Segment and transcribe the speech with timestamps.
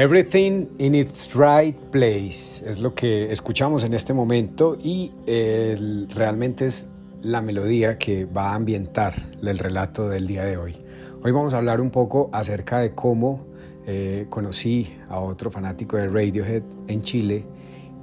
[0.00, 5.10] Everything in its right place es lo que escuchamos en este momento y
[6.14, 6.88] realmente es
[7.20, 10.76] la melodía que va a ambientar el relato del día de hoy.
[11.24, 13.44] Hoy vamos a hablar un poco acerca de cómo
[13.88, 17.44] eh, conocí a otro fanático de Radiohead en Chile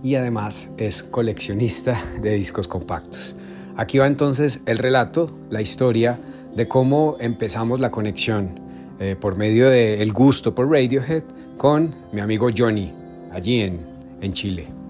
[0.03, 3.37] y además es coleccionista de discos compactos.
[3.77, 6.19] Aquí va entonces el relato, la historia
[6.53, 8.59] de cómo empezamos la conexión
[8.99, 11.23] eh, por medio del gusto por Radiohead
[11.57, 12.91] con mi amigo Johnny,
[13.31, 13.79] allí en,
[14.21, 14.84] en Chile.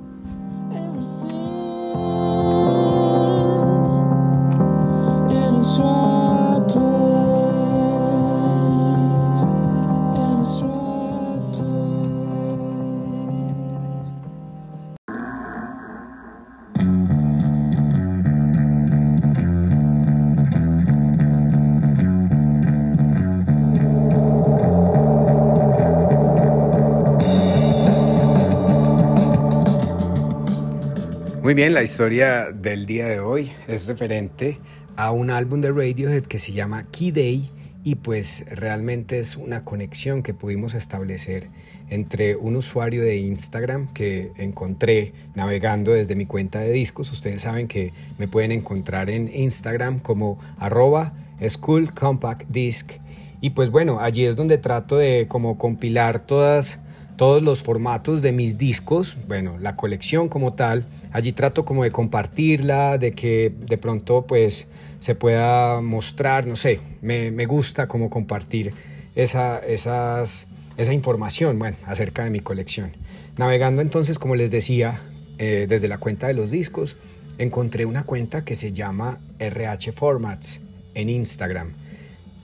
[31.55, 34.59] Bien, la historia del día de hoy es referente
[34.97, 37.49] a un álbum de Radiohead que se llama Key Day
[37.85, 41.47] y pues realmente es una conexión que pudimos establecer
[41.89, 47.09] entre un usuario de Instagram que encontré navegando desde mi cuenta de discos.
[47.13, 51.13] Ustedes saben que me pueden encontrar en Instagram como arroba
[51.47, 52.91] School Compact Disc.
[53.39, 56.81] Y pues bueno, allí es donde trato de como compilar todas
[57.17, 61.91] todos los formatos de mis discos, bueno, la colección como tal, allí trato como de
[61.91, 64.67] compartirla, de que de pronto pues
[64.99, 68.73] se pueda mostrar, no sé, me, gusta como compartir
[69.15, 72.93] esa, esas, esa información, bueno, acerca de mi colección.
[73.37, 75.01] Navegando entonces, como les decía,
[75.37, 76.97] eh, desde la cuenta de los discos,
[77.37, 80.61] encontré una cuenta que se llama RH Formats
[80.93, 81.73] en Instagram.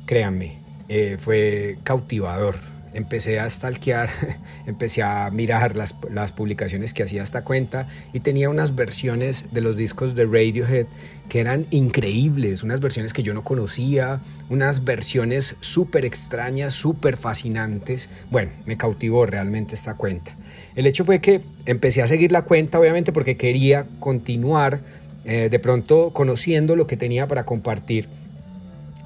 [0.06, 0.60] Créanme,
[0.90, 4.10] eh, fue cautivador empecé a stalkear,
[4.66, 9.62] empecé a mirar las, las, publicaciones que hacía esta cuenta y tenía unas versiones de
[9.62, 10.88] los discos de Radiohead
[11.30, 14.20] que eran increíbles, unas versiones que yo no conocía,
[14.50, 18.10] unas versiones súper extrañas, súper fascinantes.
[18.30, 20.36] Bueno, me cautivó realmente esta cuenta.
[20.76, 24.82] El hecho fue que empecé a seguir la cuenta, obviamente porque quería continuar
[25.24, 28.10] eh, de pronto conociendo lo que tenía para compartir.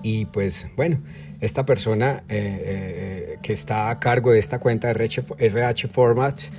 [0.01, 0.99] Y pues bueno,
[1.41, 4.93] esta persona eh, eh, que está a cargo de esta cuenta de
[5.37, 6.51] RH, Formats,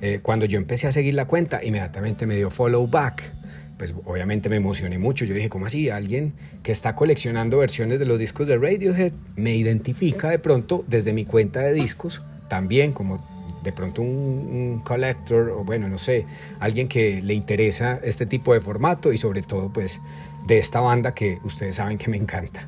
[0.00, 3.32] eh, cuando yo empecé a seguir la cuenta, inmediatamente me dio follow back.
[3.78, 5.24] Pues obviamente me emocioné mucho.
[5.24, 5.90] Yo dije, ¿cómo así?
[5.90, 11.12] Alguien que está coleccionando versiones de los discos de Radiohead me identifica de pronto desde
[11.12, 13.24] mi cuenta de discos, también como
[13.64, 16.26] de pronto un, un, collector o bueno, no sé,
[16.60, 20.00] alguien que le interesa este tipo de formato y sobre todo pues
[20.46, 22.66] de esta banda que ustedes saben que me encanta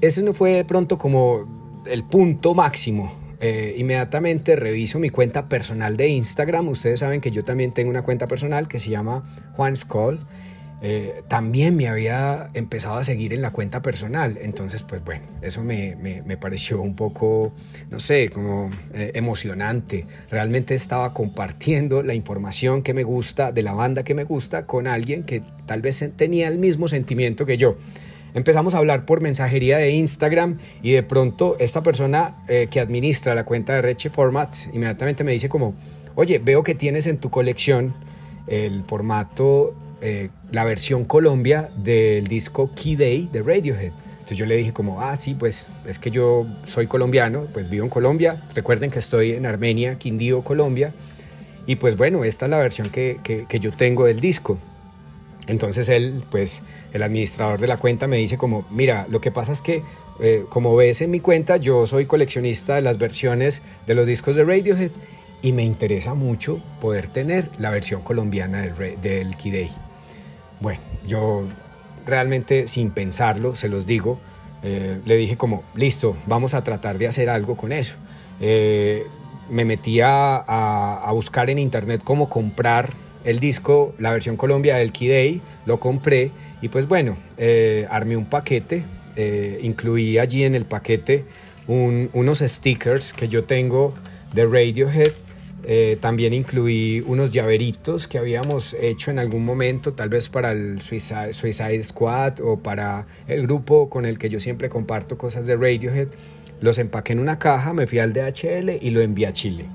[0.00, 3.12] ese no fue de pronto como el punto máximo.
[3.40, 6.68] Eh, inmediatamente reviso mi cuenta personal de Instagram.
[6.68, 9.22] Ustedes saben que yo también tengo una cuenta personal que se llama
[9.56, 10.20] Juan Skoll.
[10.86, 14.38] Eh, también me había empezado a seguir en la cuenta personal.
[14.40, 17.54] Entonces, pues bueno, eso me, me, pareció un poco,
[17.90, 20.06] no sé, como eh, emocionante.
[20.30, 24.86] Realmente estaba compartiendo la información que me gusta, de la banda que me gusta, con
[24.86, 27.76] alguien que tal vez tenía el mismo sentimiento que yo.
[28.34, 33.32] Empezamos a hablar por mensajería de Instagram y de pronto esta persona eh, que administra
[33.36, 35.74] la cuenta de Reche Formats inmediatamente me dice como,
[36.16, 37.94] oye, veo que tienes en tu colección
[38.48, 43.92] el formato, eh, la versión Colombia del disco Key Day de Radiohead.
[44.14, 47.84] Entonces yo le dije como, ah, sí, pues es que yo soy colombiano, pues vivo
[47.84, 48.42] en Colombia.
[48.52, 50.92] Recuerden que estoy en Armenia, Quindío, Colombia.
[51.66, 54.58] Y pues bueno, esta es la versión que, que, que yo tengo del disco.
[55.46, 56.62] Entonces él, pues
[56.92, 59.82] el administrador de la cuenta me dice como, mira, lo que pasa es que
[60.20, 64.36] eh, como ves en mi cuenta, yo soy coleccionista de las versiones de los discos
[64.36, 64.90] de Radiohead
[65.42, 69.70] y me interesa mucho poder tener la versión colombiana del, del Day.
[70.60, 71.44] Bueno, yo
[72.06, 74.18] realmente sin pensarlo, se los digo,
[74.62, 77.96] eh, le dije como, listo, vamos a tratar de hacer algo con eso.
[78.40, 79.06] Eh,
[79.50, 85.40] me metí a buscar en internet cómo comprar el disco, la versión Colombia del Key
[85.66, 86.30] lo compré
[86.62, 88.84] y pues bueno, eh, armé un paquete,
[89.16, 91.24] eh, incluí allí en el paquete
[91.66, 93.94] unos stickers que yo tengo
[94.34, 95.12] de Radiohead,
[95.66, 100.82] eh, también incluí unos llaveritos que habíamos hecho en algún momento, tal vez para el
[100.82, 105.56] Suicide, Suicide, Squad o para el grupo con el que yo siempre comparto cosas de
[105.56, 106.08] Radiohead.
[106.60, 109.66] Los empaqué en una caja, me fui al DHL y lo envié a Chile.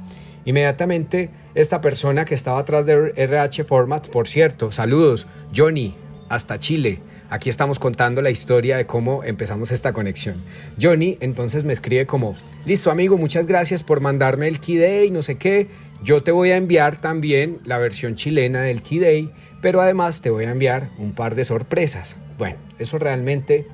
[0.46, 5.96] Inmediatamente esta persona que estaba atrás de RH Format, por cierto, saludos, Johnny,
[6.30, 7.00] hasta Chile.
[7.30, 10.44] aquí estamos contando la historia de cómo empezamos esta conexión.
[10.82, 15.22] Johnny entonces me escribe como, listo amigo, muchas gracias por mandarme el Key Day, no
[15.22, 15.68] sé qué,
[16.02, 19.32] yo te voy a enviar también la versión chilena del Key Day,
[19.62, 22.18] pero además te voy a enviar un par de sorpresas.
[22.38, 23.68] Bueno, eso realmente,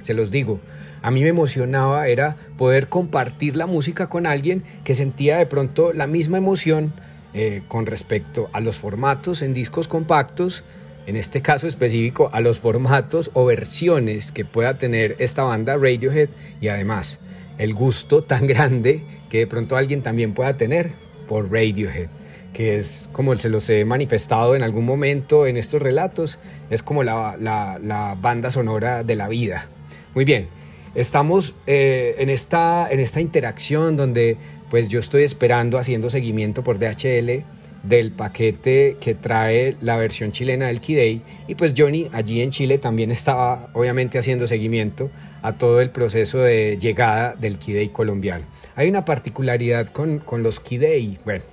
[0.00, 0.60] se los digo,
[1.04, 5.92] a mí me emocionaba era poder compartir la música con alguien que sentía de pronto
[5.92, 6.94] la misma emoción
[7.34, 10.64] eh, con respecto a los formatos en discos compactos,
[11.04, 16.30] en este caso específico a los formatos o versiones que pueda tener esta banda Radiohead
[16.62, 17.20] y además
[17.58, 20.92] el gusto tan grande que de pronto alguien también pueda tener
[21.28, 22.08] por Radiohead,
[22.54, 26.38] que es como se los he manifestado en algún momento en estos relatos,
[26.70, 29.68] es como la, la, banda sonora de la vida.
[30.14, 30.48] Muy bien,
[30.94, 34.36] estamos eh, en, esta, en esta interacción donde
[34.70, 37.44] pues yo estoy esperando haciendo seguimiento por DHL
[37.84, 42.78] del paquete que trae la versión chilena del Key y pues Johnny allí en Chile
[42.78, 45.10] también estaba obviamente haciendo seguimiento
[45.42, 48.46] a todo el proceso de llegada del Key colombiano.
[48.74, 51.44] Hay una particularidad con, con los Key bueno,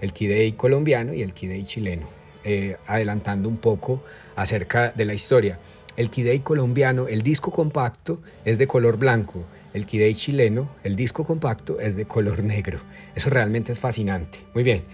[0.00, 2.06] el Key colombiano y el Key chileno,
[2.44, 4.02] eh, adelantando un poco
[4.36, 5.58] acerca de la historia.
[5.96, 9.44] El Key colombiano, el disco compacto es de color blanco,
[9.74, 12.80] el Key chileno, el disco compacto es de color negro.
[13.14, 14.38] Eso realmente es fascinante.
[14.54, 14.84] Muy bien.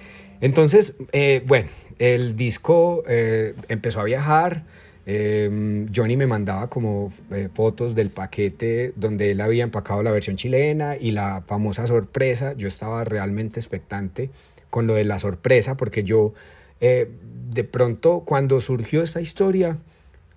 [0.40, 4.64] Entonces, eh, bueno, el disco eh, empezó a viajar.
[5.08, 7.12] Eh, Johnny me mandaba como
[7.54, 12.54] fotos del paquete donde él había empacado la versión chilena y la famosa sorpresa.
[12.54, 14.30] Yo estaba realmente expectante
[14.68, 16.34] con lo de la sorpresa porque yo
[16.80, 19.78] de pronto cuando surgió esta historia,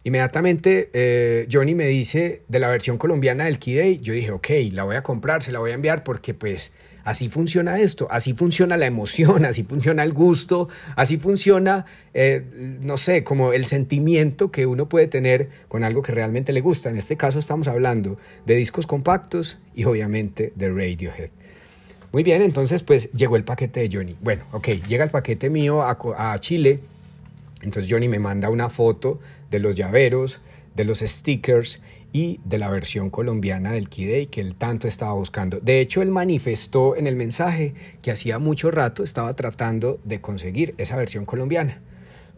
[0.03, 4.95] inmediatamente Johnny me dice de la versión colombiana del Key yo dije, ok, la voy
[4.95, 6.71] a comprar, se la voy a enviar porque pues
[7.09, 12.97] Así funciona esto, así funciona la emoción, así funciona el gusto, así funciona, eh, no
[12.97, 16.89] sé, como el sentimiento que uno puede tener con algo que realmente le gusta.
[16.89, 21.29] En este caso estamos hablando de discos compactos y obviamente de Radiohead.
[22.11, 24.15] Muy bien, entonces pues llegó el paquete de Johnny.
[24.21, 26.79] Bueno, ok, llega el paquete mío a, a Chile,
[27.61, 29.19] entonces Johnny me manda una foto
[29.49, 30.41] de los llaveros,
[30.75, 31.81] de los stickers
[32.11, 35.59] y de la versión colombiana del Key que él tanto estaba buscando.
[35.59, 40.73] De hecho, él manifestó en el mensaje que hacía mucho rato estaba tratando de conseguir
[40.77, 41.81] esa versión colombiana.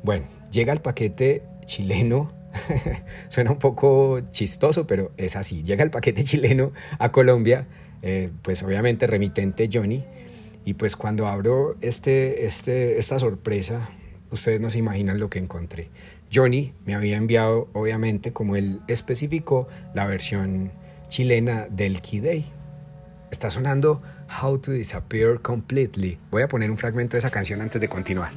[0.03, 2.33] Bueno, llega el paquete chileno,
[3.29, 5.63] suena un poco chistoso, pero es así.
[5.63, 7.67] Llega el paquete chileno a Colombia,
[8.01, 10.03] eh, pues obviamente remitente Johnny,
[10.65, 13.89] y pues cuando abro este, este, esta sorpresa,
[14.31, 15.89] ustedes no se imaginan lo que encontré.
[16.33, 20.71] Johnny me había enviado, obviamente, como él especificó, la versión
[21.09, 22.45] chilena del Key Day.
[23.31, 24.01] Está sonando
[24.41, 26.17] How to Disappear Completely.
[26.31, 28.31] Voy a poner un fragmento de esa canción antes de continuar.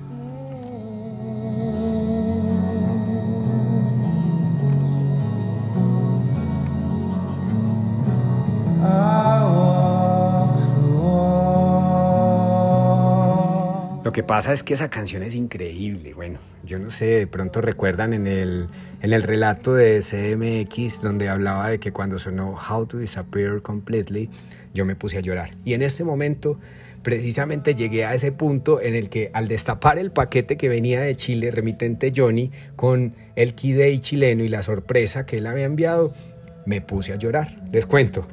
[14.14, 16.14] Que pasa es que esa canción es increíble.
[16.14, 18.68] Bueno, yo no sé, de pronto recuerdan en el,
[19.02, 24.30] en el relato de CMX donde hablaba de que cuando sonó How to Disappear Completely,
[24.72, 25.50] yo me puse a llorar.
[25.64, 26.60] Y en este momento,
[27.02, 31.16] precisamente llegué a ese punto en el que al destapar el paquete que venía de
[31.16, 36.14] Chile, remitente Johnny, con el Key chileno y la sorpresa que él había enviado,
[36.66, 37.60] me puse a llorar.
[37.72, 38.28] Les cuento.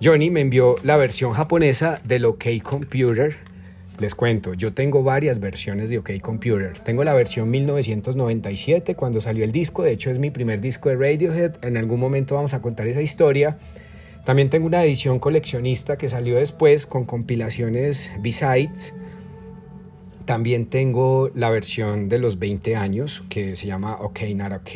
[0.00, 3.55] Johnny me envió la versión japonesa del OK Computer
[3.98, 6.78] les cuento, yo tengo varias versiones de OK Computer.
[6.78, 10.96] Tengo la versión 1997 cuando salió el disco, de hecho es mi primer disco de
[10.96, 13.58] Radiohead, en algún momento vamos a contar esa historia.
[14.24, 18.92] También tengo una edición coleccionista que salió después con compilaciones B-Sides.
[20.24, 24.70] También tengo la versión de los 20 años que se llama OK Not OK.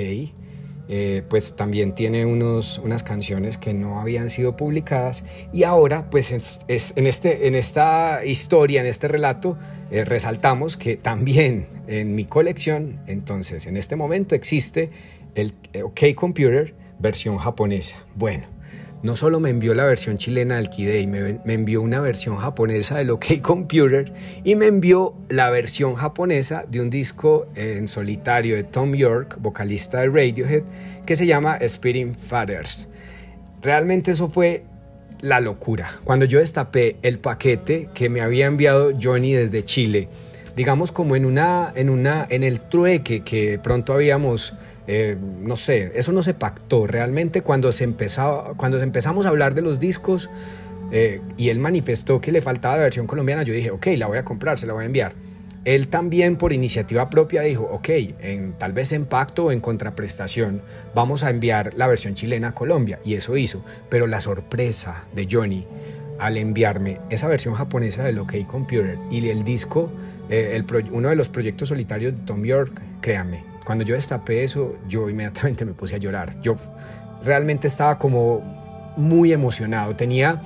[0.92, 6.32] Eh, pues también tiene unos, unas canciones que no habían sido publicadas y ahora pues
[6.32, 6.64] es,
[6.97, 9.56] en, este, en esta historia, en este relato,
[9.92, 14.90] eh, resaltamos que también en mi colección, entonces en este momento existe
[15.37, 18.04] el eh, OK Computer versión japonesa.
[18.16, 18.47] Bueno,
[19.02, 22.99] no solo me envió la versión chilena del Key me, me, envió una versión japonesa
[22.99, 24.12] del OK Computer
[24.45, 30.00] y me envió la versión japonesa de un disco en solitario de Tom York, vocalista
[30.00, 30.62] de Radiohead,
[31.07, 32.88] que se llama Spitting Fathers.
[33.62, 34.64] Realmente eso fue
[35.21, 36.00] la locura.
[36.04, 40.09] Cuando yo destapé el paquete que me había enviado Johnny desde Chile,
[40.57, 44.54] digamos como en una en una en el trueque que pronto habíamos
[44.87, 46.87] eh, no sé, eso no se pactó.
[46.87, 50.30] Realmente cuando, se empezaba, cuando empezamos a hablar de los discos
[50.90, 54.18] eh, y él manifestó que le faltaba la versión colombiana, yo dije, ok, la voy
[54.18, 55.14] a comprar, se la voy a enviar.
[55.64, 57.88] él también por iniciativa propia dijo, ok,
[58.20, 60.62] en, tal vez en pacto o en contraprestación
[60.94, 62.99] vamos a enviar la versión chilena a Colombia.
[63.04, 63.64] Y eso hizo.
[63.88, 65.66] Pero la sorpresa de Johnny
[66.20, 69.90] al enviarme esa versión japonesa del OK Computer y el disco,
[70.28, 74.76] eh, el uno de los proyectos solitarios de Tom York, créanme, cuando yo destapé eso,
[74.88, 76.40] yo inmediatamente me puse a llorar.
[76.40, 76.57] Yo
[77.23, 80.43] realmente estaba como muy emocionado, tenía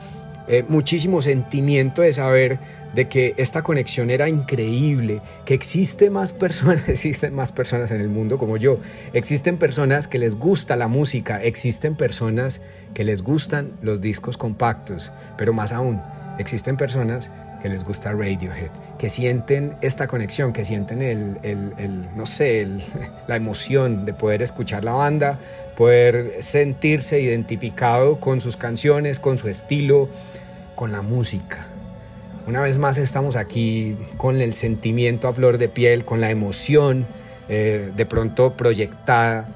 [0.47, 2.59] eh, muchísimo sentimiento de saber
[2.94, 8.09] de que esta conexión era increíble, que existe más personas, existen más personas en el
[8.09, 8.78] mundo como yo,
[9.12, 12.61] existen personas que les gusta la música, existen personas
[12.92, 16.00] que les gustan los discos compactos, pero más aún,
[16.38, 17.30] existen personas
[17.62, 22.68] que les gusta Radiohead, que sienten esta conexión, que sienten el, el, no sé,
[23.26, 25.38] la emoción de poder escuchar la banda,
[25.76, 30.08] poder sentirse identificado con sus canciones, con su estilo,
[30.74, 31.66] con la música.
[32.46, 37.06] Una vez más estamos aquí con el sentimiento a flor de piel, con la emoción
[37.48, 39.48] eh, de pronto proyectada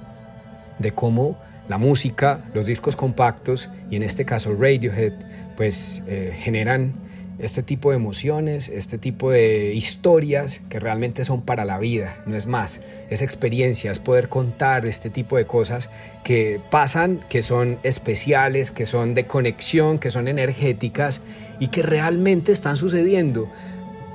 [0.79, 1.37] de cómo
[1.69, 5.13] la música, los discos compactos y en este caso Radiohead,
[5.59, 6.93] pues eh, generan
[7.41, 12.37] este tipo de emociones, este tipo de historias que realmente son para la vida, no
[12.37, 15.91] es más, es experiencia, es poder contar este tipo de cosas
[16.23, 21.23] que pasan, que son especiales, que son de conexión, que son energéticas
[21.59, 23.49] y que realmente están sucediendo.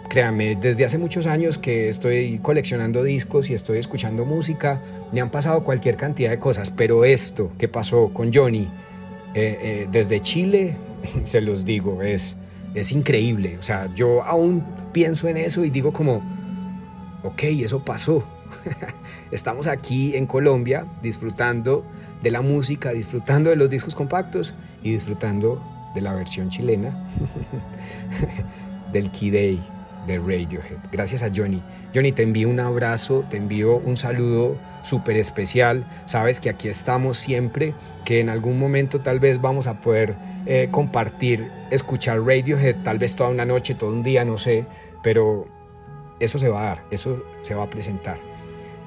[0.07, 4.81] Créanme, desde hace muchos años que estoy coleccionando discos y estoy escuchando música,
[5.11, 8.69] me han pasado cualquier cantidad de cosas, pero esto que pasó con Johnny
[9.35, 10.77] eh, eh, desde Chile,
[11.23, 12.37] se los digo, es
[12.73, 13.57] es increíble.
[13.59, 16.21] O sea, yo aún pienso en eso y digo como,
[17.23, 18.23] ok, eso pasó.
[19.31, 21.85] Estamos aquí en Colombia disfrutando
[22.21, 25.61] de la música, disfrutando de los discos compactos y disfrutando
[25.95, 27.07] de la versión chilena
[28.91, 29.63] del Key Day
[30.07, 30.77] de Radiohead.
[30.91, 31.61] Gracias a Johnny.
[31.93, 35.85] Johnny, te envío un abrazo, te envío un saludo súper especial.
[36.05, 40.67] Sabes que aquí estamos siempre, que en algún momento tal vez vamos a poder eh,
[40.71, 44.65] compartir, escuchar Radiohead, tal vez toda una noche, todo un día, no sé,
[45.01, 45.47] pero
[46.19, 48.17] eso se va a dar, eso se va a presentar.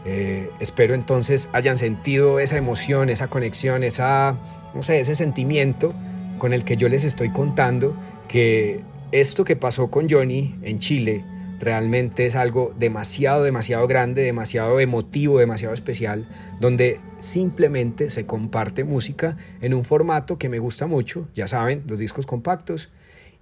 [0.05, 4.37] Eh, espero entonces hayan sentido esa emoción, esa conexión, esa,
[4.75, 5.95] no sé, ese sentimiento
[6.39, 7.97] con el que yo les estoy contando
[8.29, 8.83] que
[9.13, 11.25] esto que pasó con Johnny en Chile
[11.59, 16.29] realmente es algo demasiado, demasiado grande, demasiado emotivo, demasiado especial,
[16.61, 21.99] donde simplemente se comparte música en un formato que me gusta mucho, ya saben, los
[21.99, 22.91] discos compactos,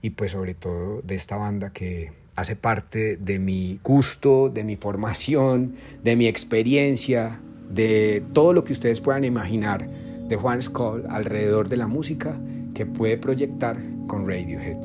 [0.03, 4.77] y pues sobre todo de esta banda que hace parte de mi gusto, de mi
[4.77, 7.41] formación, de mi experiencia,
[7.71, 9.89] de todo lo que ustedes puedan imaginar
[10.29, 12.39] de Juan Skoll alrededor de la música
[12.75, 14.77] que puede proyectar con Radiohead.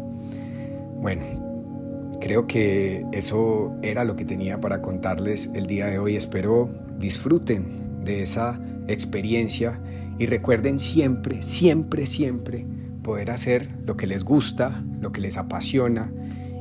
[1.02, 6.16] Bueno, creo que eso era lo que tenía para contarles el día de hoy.
[6.16, 8.60] Espero disfruten de esa
[8.92, 9.80] experiencia
[10.18, 12.66] y recuerden siempre, siempre, siempre
[13.04, 16.12] poder hacer lo que les gusta, lo que les apasiona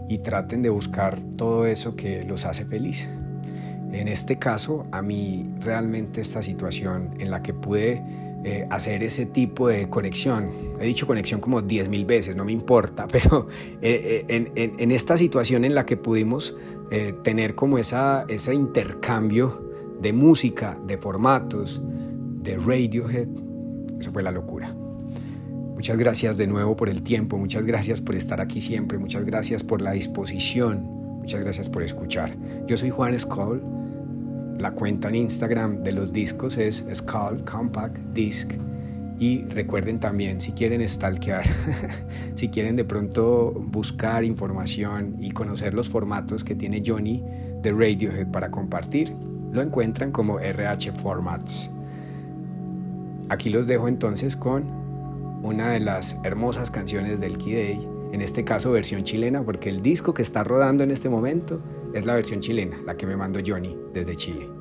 [0.09, 3.09] y traten de buscar todo eso que los hace feliz.
[3.93, 8.03] En este caso, a mí realmente esta situación en la que pude
[8.45, 10.51] eh, hacer ese tipo de conexión.
[10.79, 13.49] He dicho conexión como 10.000 veces, no me importa, pero
[13.83, 16.57] eh, eh, en, esta situación en la que pudimos
[17.23, 19.63] tener como esa, ese intercambio
[20.01, 21.83] de música, de formatos,
[22.43, 23.29] de Radiohead,
[24.01, 24.75] eso fue la locura.
[25.75, 29.63] Muchas gracias de nuevo por el tiempo, muchas gracias por estar aquí siempre, muchas gracias
[29.63, 30.83] por la disposición,
[31.21, 32.37] muchas gracias por escuchar.
[32.67, 33.63] Yo soy Juan Skoll
[34.59, 38.51] la cuenta en Instagram de los discos es Skull Compact Disc.
[39.21, 41.45] Y recuerden también, si quieren stalkear,
[42.35, 47.25] si quieren de pronto buscar información y conocer los formatos que tiene Johnny
[47.63, 49.15] de Radiohead para compartir,
[49.53, 51.71] lo encuentran como RH Formats.
[53.29, 54.65] Aquí los dejo entonces con
[55.43, 60.15] una de las hermosas canciones del Day, en este caso versión chilena, porque el disco
[60.15, 61.61] que está rodando en este momento
[61.95, 64.58] es la versión chilena, la que me mandó Johnny desde Chile.